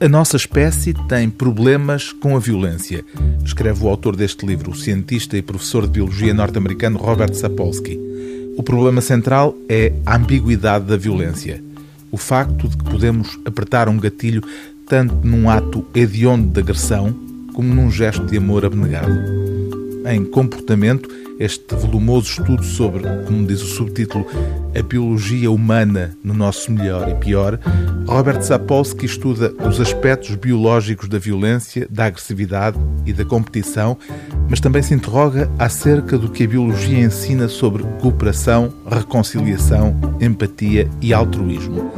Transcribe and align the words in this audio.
A 0.00 0.08
nossa 0.08 0.36
espécie 0.36 0.94
tem 1.08 1.28
problemas 1.28 2.12
com 2.12 2.36
a 2.36 2.38
violência, 2.38 3.04
escreve 3.44 3.82
o 3.82 3.88
autor 3.88 4.14
deste 4.14 4.46
livro, 4.46 4.70
o 4.70 4.76
cientista 4.76 5.36
e 5.36 5.42
professor 5.42 5.86
de 5.86 5.94
biologia 5.94 6.32
norte-americano 6.32 7.00
Robert 7.00 7.34
Sapolsky. 7.34 7.98
O 8.56 8.62
problema 8.62 9.00
central 9.00 9.56
é 9.68 9.92
a 10.06 10.14
ambiguidade 10.14 10.84
da 10.84 10.96
violência. 10.96 11.60
O 12.12 12.16
facto 12.16 12.68
de 12.68 12.76
que 12.76 12.84
podemos 12.84 13.40
apertar 13.44 13.88
um 13.88 13.98
gatilho 13.98 14.40
tanto 14.86 15.16
num 15.26 15.50
ato 15.50 15.84
hediondo 15.92 16.48
de 16.48 16.60
agressão 16.60 17.12
como 17.52 17.74
num 17.74 17.90
gesto 17.90 18.24
de 18.24 18.36
amor 18.36 18.64
abnegado. 18.64 19.18
Em 20.06 20.24
comportamento, 20.24 21.08
este 21.38 21.74
volumoso 21.76 22.28
estudo 22.30 22.64
sobre, 22.64 23.04
como 23.26 23.46
diz 23.46 23.62
o 23.62 23.66
subtítulo, 23.66 24.26
a 24.76 24.82
biologia 24.82 25.50
humana 25.50 26.16
no 26.22 26.34
nosso 26.34 26.72
melhor 26.72 27.08
e 27.08 27.14
pior, 27.14 27.58
Robert 28.06 28.42
Sapolsky 28.42 29.06
estuda 29.06 29.52
os 29.68 29.80
aspectos 29.80 30.34
biológicos 30.34 31.08
da 31.08 31.18
violência, 31.18 31.86
da 31.90 32.06
agressividade 32.06 32.78
e 33.06 33.12
da 33.12 33.24
competição, 33.24 33.96
mas 34.48 34.60
também 34.60 34.82
se 34.82 34.94
interroga 34.94 35.50
acerca 35.58 36.18
do 36.18 36.30
que 36.30 36.44
a 36.44 36.48
biologia 36.48 36.98
ensina 36.98 37.48
sobre 37.48 37.84
cooperação, 38.00 38.72
reconciliação, 38.90 39.94
empatia 40.20 40.88
e 41.00 41.12
altruísmo. 41.12 41.92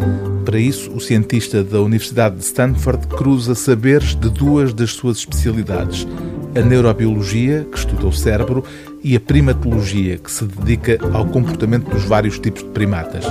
Para 0.44 0.58
isso, 0.58 0.90
o 0.90 1.00
cientista 1.00 1.62
da 1.62 1.80
Universidade 1.80 2.36
de 2.36 2.42
Stanford 2.42 3.06
cruza 3.06 3.54
saberes 3.54 4.14
de 4.14 4.28
duas 4.28 4.74
das 4.74 4.90
suas 4.90 5.18
especialidades: 5.18 6.06
a 6.54 6.60
neurobiologia, 6.60 7.66
que 7.70 7.78
estuda 7.78 8.06
o 8.06 8.12
cérebro, 8.12 8.64
e 9.02 9.16
a 9.16 9.20
primatologia, 9.20 10.18
que 10.18 10.30
se 10.30 10.44
dedica 10.44 10.98
ao 11.12 11.26
comportamento 11.26 11.90
dos 11.90 12.04
vários 12.04 12.38
tipos 12.38 12.62
de 12.62 12.68
primatas. 12.70 13.24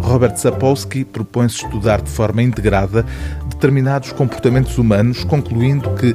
Robert 0.00 0.36
Sapolsky 0.36 1.04
propõe-se 1.04 1.64
estudar 1.64 2.00
de 2.00 2.10
forma 2.10 2.42
integrada 2.42 3.04
determinados 3.48 4.12
comportamentos 4.12 4.78
humanos, 4.78 5.24
concluindo 5.24 5.90
que 5.94 6.14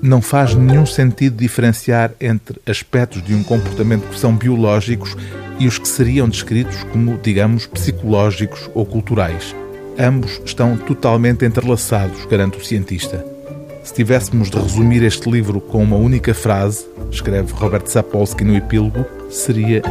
não 0.00 0.20
faz 0.20 0.54
nenhum 0.54 0.86
sentido 0.86 1.36
diferenciar 1.36 2.12
entre 2.20 2.60
aspectos 2.66 3.22
de 3.22 3.34
um 3.34 3.42
comportamento 3.42 4.08
que 4.08 4.18
são 4.18 4.36
biológicos 4.36 5.16
e 5.58 5.66
os 5.66 5.78
que 5.78 5.88
seriam 5.88 6.28
descritos 6.28 6.84
como, 6.84 7.18
digamos, 7.18 7.66
psicológicos 7.66 8.70
ou 8.74 8.86
culturais. 8.86 9.54
Ambos 9.98 10.40
estão 10.44 10.76
totalmente 10.76 11.44
entrelaçados, 11.44 12.24
garante 12.26 12.58
o 12.58 12.64
cientista. 12.64 13.37
Se 13.82 13.94
tivéssemos 13.94 14.50
de 14.50 14.58
resumir 14.58 15.02
este 15.02 15.30
livro 15.30 15.60
com 15.60 15.82
uma 15.82 15.96
única 15.96 16.34
frase, 16.34 16.86
escreve 17.10 17.52
Robert 17.52 17.86
Sapolsky 17.86 18.44
no 18.44 18.56
epílogo, 18.56 19.04
seria: 19.30 19.82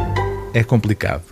é 0.54 0.62
complicado. 0.62 1.24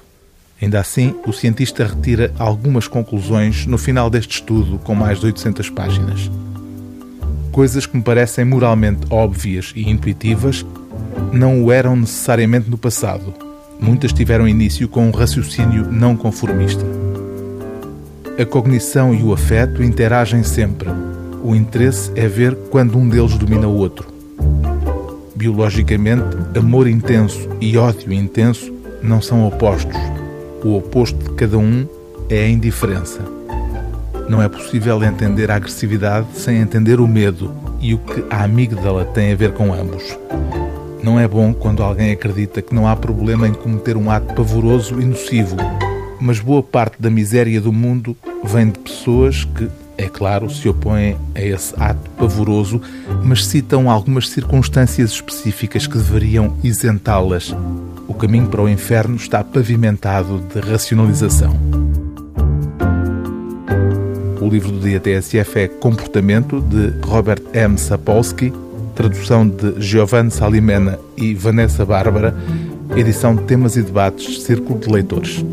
Ainda 0.60 0.80
assim, 0.80 1.14
o 1.26 1.32
cientista 1.32 1.86
retira 1.86 2.32
algumas 2.38 2.88
conclusões 2.88 3.66
no 3.66 3.76
final 3.76 4.08
deste 4.08 4.36
estudo, 4.36 4.78
com 4.78 4.94
mais 4.94 5.20
de 5.20 5.26
800 5.26 5.68
páginas. 5.70 6.30
Coisas 7.52 7.86
que 7.86 7.96
me 7.96 8.02
parecem 8.02 8.44
moralmente 8.44 9.06
óbvias 9.10 9.72
e 9.76 9.88
intuitivas 9.88 10.64
não 11.32 11.62
o 11.62 11.70
eram 11.70 11.96
necessariamente 11.96 12.70
no 12.70 12.78
passado. 12.78 13.34
Muitas 13.80 14.12
tiveram 14.12 14.48
início 14.48 14.88
com 14.88 15.06
um 15.06 15.10
raciocínio 15.10 15.90
não 15.90 16.16
conformista. 16.16 16.84
A 18.38 18.44
cognição 18.44 19.14
e 19.14 19.22
o 19.22 19.32
afeto 19.32 19.82
interagem 19.82 20.42
sempre, 20.42 20.88
o 21.46 21.54
interesse 21.54 22.10
é 22.16 22.26
ver 22.26 22.56
quando 22.70 22.98
um 22.98 23.08
deles 23.08 23.38
domina 23.38 23.68
o 23.68 23.76
outro. 23.76 24.08
Biologicamente, 25.36 26.24
amor 26.58 26.88
intenso 26.88 27.48
e 27.60 27.78
ódio 27.78 28.12
intenso 28.12 28.74
não 29.00 29.22
são 29.22 29.46
opostos. 29.46 29.96
O 30.64 30.76
oposto 30.76 31.16
de 31.22 31.36
cada 31.36 31.56
um 31.56 31.86
é 32.28 32.42
a 32.42 32.48
indiferença. 32.48 33.20
Não 34.28 34.42
é 34.42 34.48
possível 34.48 35.04
entender 35.04 35.48
a 35.48 35.54
agressividade 35.54 36.26
sem 36.34 36.56
entender 36.56 36.98
o 36.98 37.06
medo 37.06 37.54
e 37.80 37.94
o 37.94 37.98
que 37.98 38.24
a 38.28 38.42
amígdala 38.42 39.04
tem 39.04 39.32
a 39.32 39.36
ver 39.36 39.52
com 39.52 39.72
ambos. 39.72 40.18
Não 41.00 41.20
é 41.20 41.28
bom 41.28 41.54
quando 41.54 41.80
alguém 41.80 42.10
acredita 42.10 42.60
que 42.60 42.74
não 42.74 42.88
há 42.88 42.96
problema 42.96 43.46
em 43.46 43.54
cometer 43.54 43.96
um 43.96 44.10
ato 44.10 44.34
pavoroso 44.34 45.00
e 45.00 45.04
nocivo, 45.04 45.54
mas 46.20 46.40
boa 46.40 46.62
parte 46.62 47.00
da 47.00 47.08
miséria 47.08 47.60
do 47.60 47.72
mundo 47.72 48.16
vem 48.42 48.68
de 48.68 48.80
pessoas 48.80 49.44
que 49.44 49.68
é 49.98 50.08
claro, 50.08 50.50
se 50.50 50.68
opõem 50.68 51.16
a 51.34 51.40
esse 51.40 51.74
ato 51.78 52.10
pavoroso, 52.10 52.80
mas 53.22 53.46
citam 53.46 53.90
algumas 53.90 54.28
circunstâncias 54.28 55.10
específicas 55.10 55.86
que 55.86 55.96
deveriam 55.96 56.54
isentá-las. 56.62 57.54
O 58.06 58.14
caminho 58.14 58.48
para 58.48 58.62
o 58.62 58.68
inferno 58.68 59.16
está 59.16 59.42
pavimentado 59.42 60.42
de 60.52 60.60
racionalização. 60.60 61.56
O 64.40 64.48
livro 64.48 64.70
do 64.70 64.80
dia 64.80 65.00
TSF 65.00 65.58
é 65.58 65.66
Comportamento, 65.66 66.60
de 66.60 66.92
Robert 67.04 67.42
M. 67.52 67.76
Sapolsky, 67.76 68.52
tradução 68.94 69.48
de 69.48 69.80
Giovanni 69.80 70.30
Salimena 70.30 70.98
e 71.16 71.34
Vanessa 71.34 71.84
Bárbara, 71.84 72.36
edição 72.94 73.36
Temas 73.36 73.76
e 73.76 73.82
Debates, 73.82 74.42
Círculo 74.42 74.78
de 74.78 74.88
Leitores. 74.88 75.44